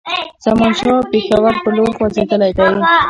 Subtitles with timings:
[0.45, 2.67] زمانشاه پېښور پر لور خوځېدلی دی.